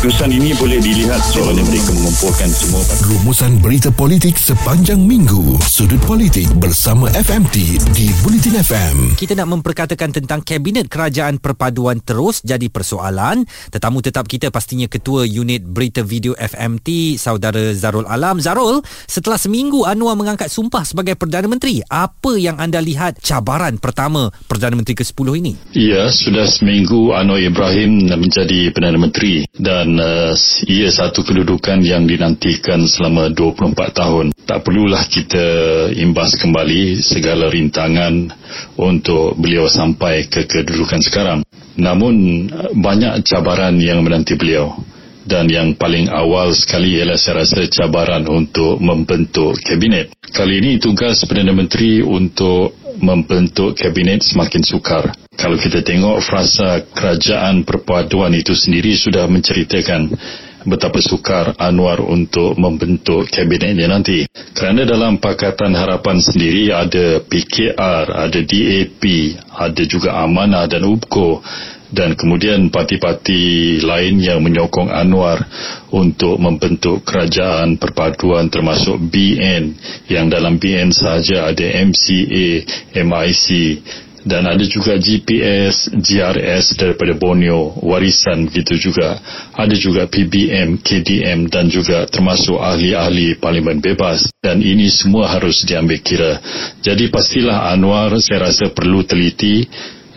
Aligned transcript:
keputusan 0.00 0.32
ini 0.32 0.56
boleh 0.56 0.80
dilihat 0.80 1.20
soalnya 1.20 1.60
mereka 1.60 1.92
mengumpulkan 1.92 2.48
semua 2.48 2.80
Rumusan 3.04 3.60
berita 3.60 3.92
politik 3.92 4.40
sepanjang 4.40 4.96
minggu. 4.96 5.60
Sudut 5.60 6.00
politik 6.08 6.48
bersama 6.56 7.12
FMT 7.12 7.84
di 7.92 8.08
Bulletin 8.24 8.64
FM. 8.64 8.96
Kita 9.20 9.36
nak 9.36 9.60
memperkatakan 9.60 10.08
tentang 10.08 10.40
Kabinet 10.40 10.88
Kerajaan 10.88 11.36
Perpaduan 11.36 12.00
terus 12.00 12.40
jadi 12.40 12.72
persoalan. 12.72 13.44
Tetamu 13.68 14.00
tetap 14.00 14.24
kita 14.24 14.48
pastinya 14.48 14.88
Ketua 14.88 15.28
Unit 15.28 15.68
Berita 15.68 16.00
Video 16.00 16.32
FMT, 16.32 17.20
Saudara 17.20 17.76
Zarul 17.76 18.08
Alam. 18.08 18.40
Zarul, 18.40 18.80
setelah 19.04 19.36
seminggu 19.36 19.84
Anwar 19.84 20.16
mengangkat 20.16 20.48
sumpah 20.48 20.80
sebagai 20.88 21.12
Perdana 21.20 21.44
Menteri, 21.44 21.84
apa 21.92 22.40
yang 22.40 22.56
anda 22.56 22.80
lihat 22.80 23.20
cabaran 23.20 23.76
pertama 23.76 24.32
Perdana 24.48 24.80
Menteri 24.80 24.96
ke-10 24.96 25.28
ini? 25.44 25.52
Ya, 25.76 26.08
sudah 26.08 26.48
seminggu 26.48 27.12
Anwar 27.12 27.36
Ibrahim 27.36 28.08
menjadi 28.08 28.72
Perdana 28.72 28.96
Menteri 28.96 29.44
dan 29.60 29.89
uh, 29.96 30.36
ia 30.68 30.92
satu 30.92 31.24
kedudukan 31.24 31.80
yang 31.80 32.04
dinantikan 32.04 32.84
selama 32.84 33.32
24 33.32 33.74
tahun. 33.90 34.26
Tak 34.44 34.60
perlulah 34.62 35.02
kita 35.08 35.46
imbas 35.96 36.36
kembali 36.36 37.00
segala 37.00 37.48
rintangan 37.48 38.30
untuk 38.76 39.34
beliau 39.40 39.66
sampai 39.66 40.28
ke 40.28 40.44
kedudukan 40.44 41.00
sekarang. 41.00 41.40
Namun 41.80 42.46
uh, 42.52 42.70
banyak 42.76 43.24
cabaran 43.24 43.80
yang 43.80 44.04
menanti 44.04 44.36
beliau 44.36 44.76
dan 45.30 45.46
yang 45.46 45.78
paling 45.78 46.10
awal 46.10 46.50
sekali 46.50 46.98
ialah 46.98 47.14
saya 47.14 47.46
rasa 47.46 47.62
cabaran 47.70 48.26
untuk 48.26 48.82
membentuk 48.82 49.54
kabinet. 49.62 50.10
Kali 50.34 50.58
ini 50.58 50.82
tugas 50.82 51.22
Perdana 51.22 51.54
Menteri 51.54 52.02
untuk 52.02 52.74
membentuk 52.98 53.78
kabinet 53.78 54.26
semakin 54.26 54.66
sukar. 54.66 55.14
Kalau 55.38 55.54
kita 55.54 55.86
tengok 55.86 56.18
frasa 56.26 56.82
kerajaan 56.82 57.62
perpaduan 57.62 58.34
itu 58.34 58.58
sendiri 58.58 58.98
sudah 58.98 59.30
menceritakan 59.30 60.10
betapa 60.66 61.00
sukar 61.00 61.56
Anwar 61.56 62.04
untuk 62.04 62.58
membentuk 62.58 63.30
kabinetnya 63.32 63.88
nanti. 63.88 64.26
Kerana 64.52 64.84
dalam 64.84 65.16
Pakatan 65.16 65.72
Harapan 65.72 66.20
sendiri 66.20 66.74
ada 66.74 67.22
PKR, 67.24 68.06
ada 68.28 68.40
DAP, 68.42 69.02
ada 69.48 69.82
juga 69.86 70.20
Amanah 70.20 70.68
dan 70.68 70.84
UBKO 70.84 71.40
dan 71.90 72.14
kemudian 72.14 72.70
parti-parti 72.70 73.78
lain 73.82 74.22
yang 74.22 74.40
menyokong 74.42 74.90
Anwar 74.90 75.42
untuk 75.90 76.38
membentuk 76.38 77.02
kerajaan 77.02 77.76
perpaduan 77.76 78.46
termasuk 78.46 78.98
BN 79.10 79.74
yang 80.06 80.30
dalam 80.30 80.58
BN 80.58 80.94
sahaja 80.94 81.50
ada 81.50 81.66
MCA, 81.66 82.48
MIC 82.94 83.46
dan 84.20 84.44
ada 84.44 84.60
juga 84.68 85.00
GPS, 85.00 85.88
GRS 85.96 86.76
daripada 86.76 87.16
Borneo, 87.16 87.72
warisan 87.80 88.52
begitu 88.52 88.90
juga. 88.90 89.16
Ada 89.56 89.72
juga 89.76 90.04
PBM, 90.04 90.80
KDM 90.80 91.48
dan 91.48 91.72
juga 91.72 92.04
termasuk 92.04 92.60
ahli-ahli 92.60 93.40
parlimen 93.40 93.80
bebas. 93.80 94.28
Dan 94.44 94.60
ini 94.60 94.92
semua 94.92 95.32
harus 95.32 95.64
diambil 95.64 96.04
kira. 96.04 96.36
Jadi 96.84 97.08
pastilah 97.08 97.72
Anwar 97.72 98.12
saya 98.20 98.52
rasa 98.52 98.68
perlu 98.72 99.04
teliti 99.08 99.64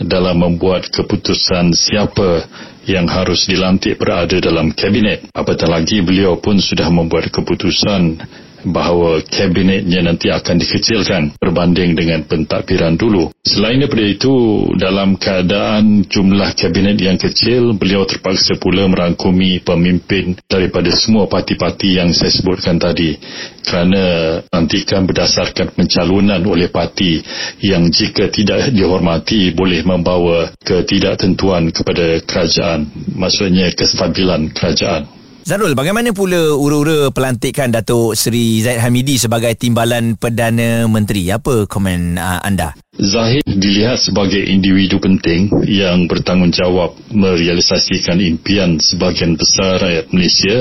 dalam 0.02 0.41
membuat 0.41 0.89
keputusan 0.89 1.75
siapa 1.75 2.49
yang 2.89 3.05
harus 3.08 3.45
dilantik 3.45 3.95
berada 3.95 4.39
dalam 4.41 4.73
kabinet. 4.73 5.30
Apatah 5.31 5.69
lagi 5.69 6.02
beliau 6.02 6.39
pun 6.41 6.58
sudah 6.59 6.89
membuat 6.89 7.30
keputusan 7.30 8.19
bahawa 8.67 9.23
kabinetnya 9.28 10.03
nanti 10.03 10.31
akan 10.31 10.56
dikecilkan 10.59 11.36
berbanding 11.39 11.95
dengan 11.95 12.23
pentadbiran 12.23 12.95
dulu. 12.95 13.31
Selain 13.44 13.80
daripada 13.80 14.06
itu, 14.08 14.33
dalam 14.80 15.19
keadaan 15.19 16.08
jumlah 16.08 16.56
kabinet 16.56 16.95
yang 17.00 17.19
kecil, 17.19 17.75
beliau 17.75 18.08
terpaksa 18.08 18.56
pula 18.56 18.88
merangkumi 18.88 19.59
pemimpin 19.64 20.39
daripada 20.47 20.89
semua 20.95 21.28
parti-parti 21.28 22.00
yang 22.00 22.16
saya 22.16 22.31
sebutkan 22.31 22.80
tadi. 22.80 23.19
Kerana 23.64 24.03
nantikan 24.47 25.03
berdasarkan 25.03 25.75
pencalonan 25.75 26.44
oleh 26.44 26.72
parti 26.72 27.19
yang 27.59 27.91
jika 27.91 28.31
tidak 28.31 28.72
dihormati 28.72 29.51
boleh 29.51 29.84
membawa 29.84 30.51
ketidaktentuan 30.63 31.72
kepada 31.75 32.24
kerajaan. 32.24 32.88
Maksudnya 33.16 33.72
kestabilan 33.75 34.51
kerajaan 34.56 35.22
Zarul, 35.44 35.76
bagaimana 35.76 36.16
pula 36.16 36.56
ura-ura 36.56 37.12
pelantikan 37.12 37.68
Datuk 37.68 38.16
Seri 38.16 38.64
Zaid 38.64 38.80
Hamidi 38.80 39.20
sebagai 39.20 39.52
Timbalan 39.59 40.16
Perdana 40.16 40.88
Menteri? 40.88 41.28
Apa 41.36 41.68
komen 41.68 42.16
uh, 42.16 42.40
anda? 42.40 42.72
Zahid 42.96 43.44
dilihat 43.44 44.00
sebagai 44.00 44.40
individu 44.40 45.04
penting 45.04 45.52
yang 45.68 46.08
bertanggungjawab 46.08 46.96
merealisasikan 47.12 48.24
impian 48.24 48.80
sebagian 48.80 49.36
besar 49.36 49.84
rakyat 49.84 50.16
Malaysia 50.16 50.58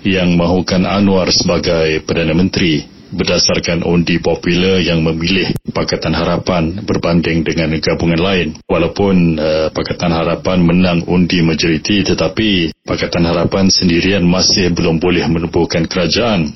yang 0.00 0.32
mahukan 0.40 0.88
Anwar 0.88 1.28
sebagai 1.28 2.00
Perdana 2.08 2.32
Menteri 2.32 2.88
berdasarkan 3.12 3.84
undi 3.84 4.16
popular 4.16 4.80
yang 4.80 5.04
memilih 5.04 5.52
Pakatan 5.76 6.16
Harapan 6.16 6.80
berbanding 6.88 7.44
dengan 7.44 7.76
gabungan 7.76 8.16
lain. 8.16 8.48
Walaupun 8.64 9.36
uh, 9.36 9.68
Pakatan 9.76 10.08
Harapan 10.08 10.64
menang 10.64 11.04
undi 11.04 11.44
majoriti 11.44 12.00
tetapi 12.00 12.72
Pakatan 12.80 13.28
Harapan 13.28 13.68
sendirian 13.68 14.24
masih 14.24 14.72
belum 14.72 14.96
boleh 14.96 15.28
menubuhkan 15.28 15.84
kerajaan. 15.84 16.48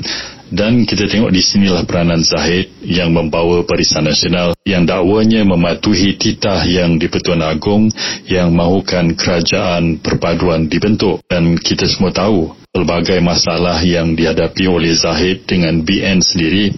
Dan 0.50 0.82
kita 0.82 1.06
tengok 1.06 1.30
di 1.30 1.38
sinilah 1.38 1.86
peranan 1.86 2.26
Zahid 2.26 2.74
yang 2.82 3.14
membawa 3.14 3.62
Barisan 3.62 4.02
Nasional 4.02 4.50
yang 4.66 4.82
dakwanya 4.82 5.46
mematuhi 5.46 6.18
titah 6.18 6.66
yang 6.66 6.98
di 6.98 7.06
Pertuan 7.06 7.38
Agong 7.46 7.86
yang 8.26 8.50
mahukan 8.50 9.14
kerajaan 9.14 10.02
perpaduan 10.02 10.66
dibentuk. 10.66 11.22
Dan 11.30 11.54
kita 11.54 11.86
semua 11.86 12.10
tahu 12.10 12.50
pelbagai 12.74 13.22
masalah 13.22 13.78
yang 13.86 14.18
dihadapi 14.18 14.66
oleh 14.66 14.90
Zahid 14.90 15.46
dengan 15.46 15.86
BN 15.86 16.18
sendiri 16.18 16.74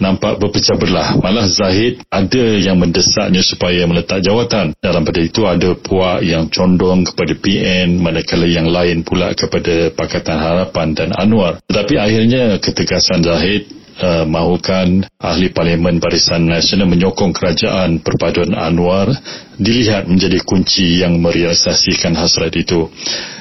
nampak 0.00 0.40
berpecah 0.40 0.74
belah. 0.80 1.20
Malah 1.20 1.46
Zahid 1.46 2.00
ada 2.08 2.44
yang 2.56 2.80
mendesaknya 2.80 3.44
supaya 3.44 3.84
meletak 3.84 4.24
jawatan. 4.24 4.72
Dalam 4.80 5.04
pada 5.04 5.20
itu 5.20 5.44
ada 5.44 5.76
puak 5.76 6.24
yang 6.24 6.48
condong 6.48 7.04
kepada 7.06 7.36
PN 7.36 8.00
manakala 8.00 8.48
yang 8.48 8.66
lain 8.66 9.04
pula 9.04 9.36
kepada 9.36 9.92
Pakatan 9.92 10.40
Harapan 10.40 10.96
dan 10.96 11.12
Anwar. 11.12 11.60
Tetapi 11.68 11.94
akhirnya 12.00 12.56
ketegasan 12.58 13.20
Zahid 13.20 13.68
uh, 14.00 14.24
mahukan 14.24 15.04
ahli 15.20 15.52
parlimen 15.52 16.00
Barisan 16.00 16.48
Nasional 16.48 16.88
menyokong 16.88 17.36
kerajaan 17.36 18.00
perpaduan 18.00 18.56
Anwar 18.56 19.12
dilihat 19.60 20.08
menjadi 20.08 20.40
kunci 20.42 21.04
yang 21.04 21.20
merealisasikan 21.20 22.16
hasrat 22.16 22.56
itu. 22.56 22.88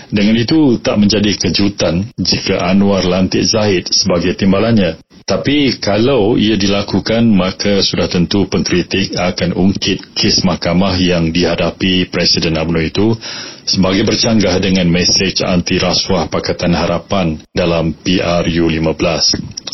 Dengan 0.09 0.33
itu 0.41 0.81
tak 0.81 0.97
menjadi 0.97 1.37
kejutan 1.37 2.09
jika 2.17 2.65
Anwar 2.65 3.05
lantik 3.05 3.45
Zahid 3.45 3.87
sebagai 3.93 4.35
timbalannya. 4.35 4.97
Tapi 5.29 5.77
kalau 5.77 6.41
ia 6.41 6.57
dilakukan 6.57 7.21
maka 7.29 7.85
sudah 7.85 8.09
tentu 8.09 8.49
pengkritik 8.49 9.13
akan 9.13 9.53
ungkit 9.53 10.17
kes 10.17 10.41
mahkamah 10.41 10.97
yang 10.97 11.29
dihadapi 11.29 12.09
Presiden 12.09 12.57
UMNO 12.57 12.81
itu 12.81 13.13
sebagai 13.61 14.09
bercanggah 14.09 14.57
dengan 14.57 14.89
mesej 14.89 15.45
anti 15.45 15.77
rasuah 15.77 16.33
Pakatan 16.33 16.73
Harapan 16.73 17.37
dalam 17.53 17.93
PRU15. 17.93 19.05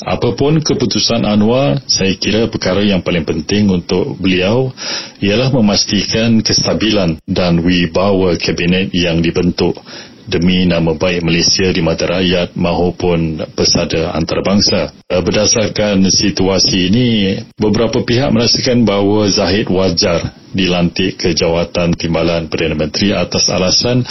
Apapun 0.03 0.59
keputusan 0.59 1.23
Anwar, 1.23 1.79
saya 1.87 2.11
kira 2.19 2.51
perkara 2.51 2.83
yang 2.83 2.99
paling 2.99 3.23
penting 3.23 3.71
untuk 3.71 4.19
beliau 4.19 4.75
ialah 5.23 5.55
memastikan 5.55 6.43
kestabilan 6.43 7.15
dan 7.23 7.63
wibawa 7.63 8.35
kabinet 8.35 8.91
yang 8.91 9.23
dibentuk 9.23 9.79
demi 10.25 10.65
nama 10.65 10.97
baik 10.97 11.21
Malaysia 11.21 11.69
di 11.69 11.81
mata 11.85 12.09
rakyat 12.09 12.57
maupun 12.57 13.41
pesada 13.53 14.13
antarabangsa. 14.17 14.93
Eh, 15.05 15.21
berdasarkan 15.21 16.01
situasi 16.09 16.89
ini, 16.89 17.09
beberapa 17.55 18.01
pihak 18.01 18.33
merasakan 18.33 18.83
bahawa 18.83 19.29
Zahid 19.29 19.69
wajar 19.69 20.33
dilantik 20.55 21.19
ke 21.19 21.35
jawatan 21.35 21.93
timbalan 21.93 22.47
Perdana 22.47 22.79
Menteri 22.79 23.11
atas 23.11 23.51
alasan 23.51 24.01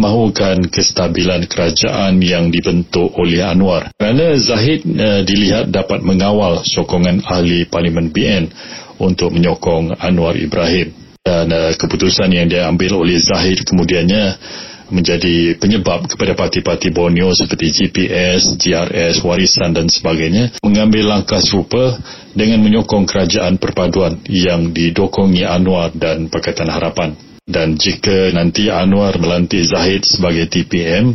mahukan 0.00 0.72
kestabilan 0.72 1.44
kerajaan 1.44 2.18
yang 2.24 2.48
dibentuk 2.48 3.12
oleh 3.20 3.44
Anwar. 3.44 3.92
Kerana 3.94 4.34
Zahid 4.40 4.82
uh, 4.88 5.20
dilihat 5.22 5.68
dapat 5.68 6.00
mengawal 6.00 6.64
sokongan 6.64 7.20
ahli 7.28 7.68
Parlimen 7.68 8.08
BN 8.08 8.48
untuk 8.96 9.30
menyokong 9.36 10.00
Anwar 10.00 10.34
Ibrahim. 10.40 10.96
Dan 11.20 11.52
uh, 11.52 11.76
keputusan 11.76 12.32
yang 12.32 12.48
diambil 12.48 12.96
oleh 12.96 13.20
Zahid 13.20 13.60
kemudiannya 13.68 14.40
menjadi 14.90 15.56
penyebab 15.56 16.06
kepada 16.10 16.36
parti-parti 16.36 16.90
Borneo 16.90 17.32
seperti 17.32 17.70
GPS, 17.70 18.58
GRS, 18.58 19.22
Warisan 19.24 19.74
dan 19.74 19.86
sebagainya 19.86 20.58
mengambil 20.60 21.16
langkah 21.16 21.38
serupa 21.38 21.98
dengan 22.34 22.62
menyokong 22.62 23.06
kerajaan 23.06 23.58
perpaduan 23.58 24.22
yang 24.26 24.70
didokongi 24.70 25.46
Anwar 25.46 25.94
dan 25.94 26.30
Pakatan 26.30 26.70
Harapan. 26.70 27.30
Dan 27.50 27.74
jika 27.74 28.30
nanti 28.30 28.70
Anwar 28.70 29.18
melantik 29.18 29.66
Zahid 29.66 30.06
sebagai 30.06 30.46
TPM, 30.46 31.10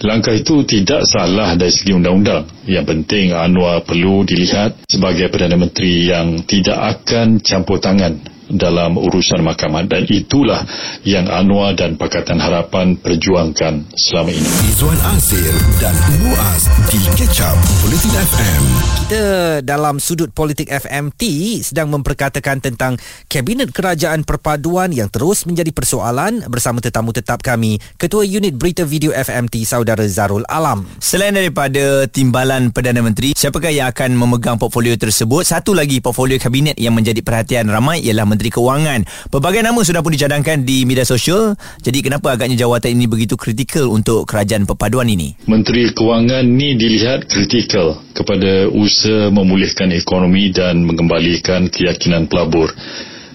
langkah 0.00 0.32
itu 0.32 0.64
tidak 0.64 1.04
salah 1.04 1.52
dari 1.60 1.68
segi 1.68 1.92
undang-undang. 1.92 2.48
Yang 2.64 2.86
penting 2.88 3.36
Anwar 3.36 3.84
perlu 3.84 4.24
dilihat 4.24 4.88
sebagai 4.88 5.28
Perdana 5.28 5.60
Menteri 5.60 6.08
yang 6.08 6.40
tidak 6.48 7.04
akan 7.04 7.36
campur 7.44 7.84
tangan 7.84 8.33
dalam 8.52 9.00
urusan 9.00 9.40
mahkamah 9.40 9.88
dan 9.88 10.04
itulah 10.08 10.64
yang 11.06 11.28
Anwar 11.30 11.72
dan 11.72 11.96
Pakatan 11.96 12.36
Harapan 12.36 12.96
perjuangkan 13.00 13.88
selama 13.96 14.30
ini. 14.32 14.50
Izwan 14.68 14.98
Azir 15.16 15.54
dan 15.80 15.94
Muaz 16.20 16.68
di 16.92 17.00
Ketchup 17.16 17.56
Politin 17.80 18.12
FM. 18.12 18.62
Kita 19.04 19.24
dalam 19.60 20.00
sudut 20.00 20.32
politik 20.32 20.72
FMT 20.72 21.22
sedang 21.60 21.92
memperkatakan 21.92 22.60
tentang 22.60 22.96
Kabinet 23.28 23.68
Kerajaan 23.72 24.24
Perpaduan 24.24 24.96
yang 24.96 25.12
terus 25.12 25.44
menjadi 25.44 25.68
persoalan 25.76 26.44
bersama 26.48 26.80
tetamu 26.80 27.12
tetap 27.12 27.44
kami, 27.44 27.76
Ketua 28.00 28.24
Unit 28.24 28.56
Berita 28.56 28.82
Video 28.88 29.12
FMT 29.12 29.68
Saudara 29.68 30.04
Zarul 30.08 30.44
Alam. 30.48 30.88
Selain 31.00 31.36
daripada 31.36 32.08
timbalan 32.08 32.72
Perdana 32.72 33.04
Menteri, 33.04 33.36
siapakah 33.36 33.72
yang 33.72 33.92
akan 33.92 34.16
memegang 34.16 34.56
portfolio 34.56 34.96
tersebut? 34.96 35.44
Satu 35.44 35.76
lagi 35.76 36.00
portfolio 36.00 36.40
kabinet 36.40 36.80
yang 36.80 36.96
menjadi 36.96 37.20
perhatian 37.20 37.68
ramai 37.68 38.00
ialah 38.00 38.24
Menteri 38.34 38.50
Kewangan. 38.50 39.30
Pelbagai 39.30 39.62
nama 39.62 39.80
sudah 39.86 40.02
pun 40.02 40.10
dicadangkan 40.10 40.66
di 40.66 40.82
media 40.82 41.06
sosial. 41.06 41.54
Jadi 41.78 42.02
kenapa 42.02 42.34
agaknya 42.34 42.58
jawatan 42.58 42.98
ini 42.98 43.06
begitu 43.06 43.38
kritikal 43.38 43.86
untuk 43.88 44.26
kerajaan 44.26 44.66
perpaduan 44.66 45.06
ini? 45.06 45.38
Menteri 45.46 45.94
Kewangan 45.94 46.42
ni 46.42 46.74
dilihat 46.74 47.30
kritikal 47.30 48.02
kepada 48.12 48.66
usaha 48.68 49.30
memulihkan 49.30 49.94
ekonomi 49.94 50.50
dan 50.50 50.82
mengembalikan 50.82 51.70
keyakinan 51.70 52.26
pelabur 52.26 52.74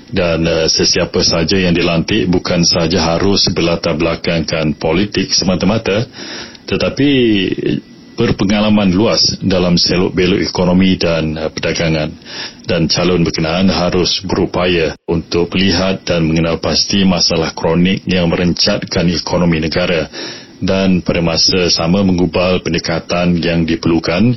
dan 0.09 0.41
uh, 0.45 0.65
sesiapa 0.65 1.21
saja 1.21 1.57
yang 1.57 1.73
dilantik 1.73 2.25
bukan 2.27 2.65
saja 2.65 3.15
harus 3.15 3.45
berlatar 3.53 3.93
belakangkan 3.93 4.73
politik 4.77 5.29
semata-mata 5.29 6.09
tetapi 6.65 7.09
berpengalaman 8.19 8.91
luas 8.91 9.39
dalam 9.39 9.79
selok 9.79 10.11
belok 10.11 10.43
ekonomi 10.43 10.99
dan 10.99 11.39
uh, 11.39 11.47
perdagangan. 11.47 12.11
Dan 12.67 12.91
calon 12.91 13.23
berkenaan 13.23 13.71
harus 13.71 14.19
berupaya 14.27 14.99
untuk 15.07 15.47
melihat 15.55 16.03
dan 16.03 16.27
mengenal 16.27 16.59
pasti 16.59 17.07
masalah 17.07 17.55
kronik 17.55 18.03
yang 18.03 18.27
merencatkan 18.27 19.07
ekonomi 19.07 19.63
negara. 19.63 20.11
Dan 20.59 20.99
pada 20.99 21.23
masa 21.23 21.71
sama 21.71 22.03
mengubal 22.03 22.59
pendekatan 22.59 23.39
yang 23.39 23.63
diperlukan 23.63 24.35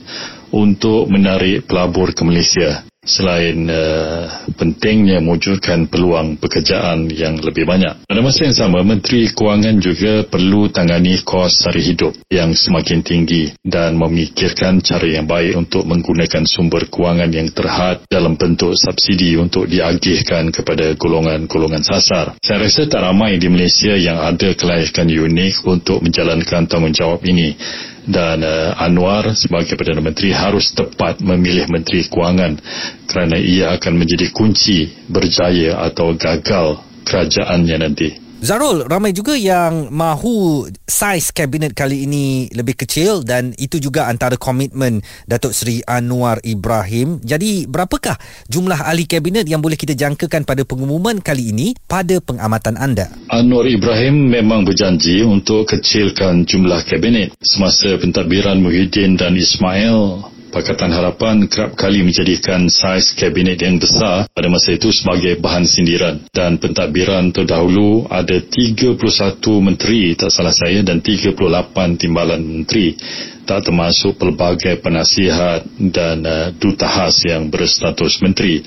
untuk 0.54 1.10
menarik 1.10 1.66
pelabur 1.66 2.14
ke 2.14 2.22
Malaysia 2.22 2.86
selain 3.02 3.66
uh, 3.66 4.46
pentingnya 4.54 5.18
mewujudkan 5.18 5.90
peluang 5.90 6.38
pekerjaan 6.38 7.10
yang 7.10 7.34
lebih 7.42 7.66
banyak. 7.66 8.06
Pada 8.06 8.20
masa 8.22 8.46
yang 8.46 8.54
sama, 8.54 8.86
Menteri 8.86 9.26
Kewangan 9.26 9.82
juga 9.82 10.22
perlu 10.22 10.70
tangani 10.70 11.18
kos 11.26 11.66
sari 11.66 11.82
hidup 11.82 12.14
yang 12.30 12.54
semakin 12.54 13.02
tinggi 13.02 13.50
dan 13.58 13.98
memikirkan 13.98 14.78
cara 14.86 15.02
yang 15.02 15.26
baik 15.26 15.58
untuk 15.58 15.82
menggunakan 15.82 16.46
sumber 16.46 16.86
kewangan 16.86 17.34
yang 17.34 17.50
terhad 17.50 18.06
dalam 18.06 18.38
bentuk 18.38 18.78
subsidi 18.78 19.34
untuk 19.34 19.66
diagihkan 19.66 20.54
kepada 20.54 20.94
golongan-golongan 20.94 21.82
sasar. 21.82 22.38
Saya 22.38 22.70
rasa 22.70 22.86
tak 22.86 23.02
ramai 23.02 23.34
di 23.42 23.50
Malaysia 23.50 23.98
yang 23.98 24.22
ada 24.22 24.54
kelayakan 24.54 25.10
unik 25.10 25.66
untuk 25.66 25.98
menjalankan 26.06 26.70
tanggungjawab 26.70 27.18
ini 27.26 27.58
dan 28.06 28.42
uh, 28.42 28.78
Anwar 28.78 29.34
sebagai 29.34 29.78
Perdana 29.78 30.02
Menteri 30.02 30.34
harus 30.34 30.74
tepat 30.74 31.22
memilih 31.22 31.70
Menteri 31.70 32.06
Kewangan 32.06 32.58
kerana 33.06 33.38
ia 33.38 33.74
akan 33.74 33.94
menjadi 33.98 34.30
kunci 34.34 34.90
berjaya 35.06 35.82
atau 35.86 36.14
gagal 36.14 36.82
kerajaannya 37.06 37.76
nanti. 37.78 38.21
Zarul, 38.42 38.82
ramai 38.90 39.14
juga 39.14 39.38
yang 39.38 39.86
mahu 39.94 40.66
saiz 40.82 41.30
kabinet 41.30 41.78
kali 41.78 42.10
ini 42.10 42.50
lebih 42.50 42.74
kecil 42.74 43.22
dan 43.22 43.54
itu 43.54 43.78
juga 43.78 44.10
antara 44.10 44.34
komitmen 44.34 44.98
Datuk 45.30 45.54
Seri 45.54 45.78
Anwar 45.86 46.42
Ibrahim. 46.42 47.22
Jadi, 47.22 47.70
berapakah 47.70 48.18
jumlah 48.50 48.82
ahli 48.82 49.06
kabinet 49.06 49.46
yang 49.46 49.62
boleh 49.62 49.78
kita 49.78 49.94
jangkakan 49.94 50.42
pada 50.42 50.66
pengumuman 50.66 51.22
kali 51.22 51.54
ini 51.54 51.78
pada 51.86 52.18
pengamatan 52.18 52.74
anda? 52.82 53.14
Anwar 53.30 53.62
Ibrahim 53.62 54.26
memang 54.26 54.66
berjanji 54.66 55.22
untuk 55.22 55.70
kecilkan 55.70 56.42
jumlah 56.42 56.82
kabinet. 56.90 57.38
Semasa 57.46 57.94
pentadbiran 57.94 58.58
Muhyiddin 58.58 59.14
dan 59.14 59.38
Ismail 59.38 60.18
Pakatan 60.52 60.92
Harapan 60.92 61.48
kerap 61.48 61.72
kali 61.80 62.04
menjadikan 62.04 62.68
saiz 62.68 63.16
kabinet 63.16 63.56
yang 63.56 63.80
besar 63.80 64.28
pada 64.36 64.52
masa 64.52 64.76
itu 64.76 64.92
sebagai 64.92 65.40
bahan 65.40 65.64
sindiran. 65.64 66.20
Dan 66.28 66.60
pentadbiran 66.60 67.32
terdahulu 67.32 68.04
ada 68.12 68.36
31 68.36 69.00
menteri 69.64 70.12
tak 70.12 70.28
salah 70.28 70.52
saya 70.52 70.84
dan 70.84 71.00
38 71.00 71.40
timbalan 71.96 72.44
menteri 72.44 72.92
tak 73.42 73.66
termasuk 73.66 74.18
pelbagai 74.18 74.78
penasihat 74.80 75.66
dan 75.78 76.22
uh, 76.22 76.48
duta 76.54 76.86
khas 76.86 77.26
yang 77.26 77.50
berstatus 77.50 78.22
menteri. 78.22 78.62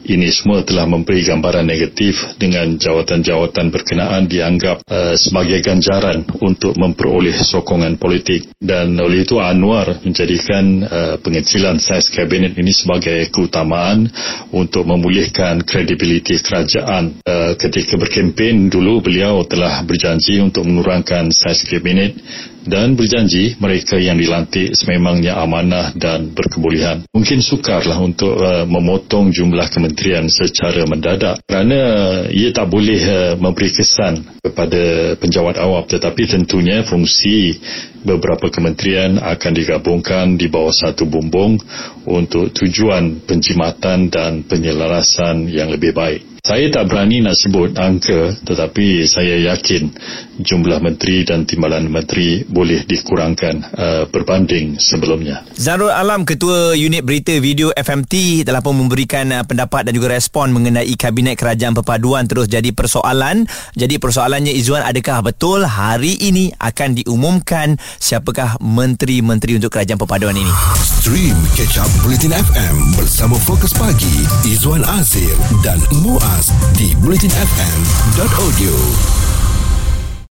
Ini 0.00 0.26
semua 0.32 0.64
telah 0.64 0.88
memberi 0.90 1.22
gambaran 1.22 1.70
negatif 1.70 2.34
dengan 2.40 2.74
jawatan-jawatan 2.80 3.70
berkenaan 3.70 4.26
dianggap 4.26 4.82
uh, 4.88 5.14
sebagai 5.14 5.60
ganjaran 5.62 6.26
untuk 6.40 6.74
memperoleh 6.74 7.36
sokongan 7.36 7.94
politik. 8.00 8.48
Dan 8.58 8.96
oleh 8.98 9.22
itu 9.22 9.38
Anwar 9.38 10.02
menjadikan 10.02 10.64
uh, 10.82 11.14
pengecilan 11.20 11.78
saiz 11.78 12.10
kabinet 12.10 12.56
ini 12.58 12.72
sebagai 12.74 13.28
keutamaan 13.30 14.08
untuk 14.50 14.88
memulihkan 14.88 15.62
kredibiliti 15.62 16.40
kerajaan. 16.42 17.20
Uh, 17.22 17.54
ketika 17.54 17.94
berkempen 18.00 18.66
dulu 18.72 19.04
beliau 19.04 19.44
telah 19.46 19.84
berjanji 19.84 20.42
untuk 20.42 20.66
menurunkan 20.66 21.30
saiz 21.30 21.62
kabinet 21.62 22.18
dan 22.64 22.96
berjanji 22.96 23.56
mereka 23.56 23.96
yang 23.96 24.20
dilantik 24.20 24.76
sememangnya 24.76 25.36
amanah 25.40 25.92
dan 25.96 26.32
berkebolehan. 26.32 27.08
Mungkin 27.12 27.40
sukarlah 27.40 27.96
untuk 28.00 28.36
uh, 28.36 28.64
memotong 28.68 29.32
jumlah 29.32 29.68
kementerian 29.72 30.28
secara 30.28 30.84
mendadak 30.84 31.40
kerana 31.48 31.80
ia 32.28 32.52
tak 32.52 32.68
boleh 32.68 33.00
uh, 33.00 33.32
memberi 33.40 33.72
kesan 33.72 34.24
kepada 34.40 35.14
penjawat 35.20 35.60
awam 35.60 35.84
tetapi 35.84 36.28
tentunya 36.28 36.80
fungsi 36.84 37.60
beberapa 38.00 38.48
kementerian 38.48 39.20
akan 39.20 39.52
digabungkan 39.52 40.40
di 40.40 40.48
bawah 40.48 40.72
satu 40.72 41.04
bumbung 41.04 41.60
untuk 42.08 42.48
tujuan 42.56 43.20
penjimatan 43.28 44.08
dan 44.08 44.40
penyelarasan 44.48 45.48
yang 45.48 45.68
lebih 45.68 45.92
baik. 45.92 46.29
Saya 46.40 46.72
tak 46.72 46.88
berani 46.88 47.20
nak 47.20 47.36
sebut 47.36 47.76
angka 47.76 48.32
tetapi 48.48 49.04
saya 49.04 49.52
yakin 49.52 49.92
jumlah 50.40 50.80
menteri 50.80 51.20
dan 51.28 51.44
timbalan 51.44 51.92
menteri 51.92 52.48
boleh 52.48 52.80
dikurangkan 52.88 53.60
uh, 53.76 54.04
berbanding 54.08 54.80
sebelumnya. 54.80 55.44
Zarul 55.52 55.92
Alam 55.92 56.24
Ketua 56.24 56.72
Unit 56.72 57.04
Berita 57.04 57.36
Video 57.36 57.76
FMT 57.76 58.48
telah 58.48 58.64
pun 58.64 58.72
memberikan 58.72 59.28
uh, 59.36 59.44
pendapat 59.44 59.84
dan 59.84 59.92
juga 59.92 60.16
respon 60.16 60.48
mengenai 60.56 60.88
Kabinet 60.96 61.36
Kerajaan 61.36 61.76
Perpaduan 61.76 62.24
terus 62.24 62.48
jadi 62.48 62.72
persoalan. 62.72 63.44
Jadi 63.76 64.00
persoalannya 64.00 64.56
Izzuan 64.56 64.80
adakah 64.80 65.20
betul 65.20 65.68
hari 65.68 66.16
ini 66.24 66.56
akan 66.56 67.04
diumumkan 67.04 67.76
siapakah 68.00 68.56
menteri-menteri 68.64 69.60
untuk 69.60 69.76
Kerajaan 69.76 70.00
Perpaduan 70.00 70.40
ini? 70.40 70.52
Stream 70.80 71.36
Catch 71.52 71.84
Up 71.84 71.90
Bulletin 72.00 72.32
FM 72.32 72.96
bersama 72.96 73.36
Fokus 73.44 73.76
Pagi 73.76 74.24
Izwan 74.48 74.80
Azir 74.88 75.36
dan 75.60 75.76
Muaz 76.00 76.29
di 76.76 76.94
bulletinfm.audio. 76.96 79.29